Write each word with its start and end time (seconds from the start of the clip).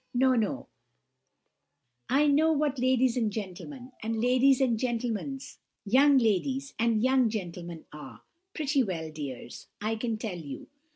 No, 0.15 0.33
no, 0.33 0.65
I 2.09 2.25
know 2.25 2.51
what 2.53 2.79
ladies 2.79 3.15
and 3.15 3.31
gentlemen, 3.31 3.91
and 4.01 4.19
ladies' 4.19 4.59
and 4.59 4.79
gentlemen's 4.79 5.59
young 5.85 6.17
ladies 6.17 6.73
and 6.79 7.03
young 7.03 7.29
gentlemen 7.29 7.85
are, 7.93 8.23
pretty 8.55 8.81
well, 8.81 9.11
dears, 9.11 9.67
I 9.79 9.95
can 9.95 10.17
tell 10.17 10.39
you! 10.39 10.65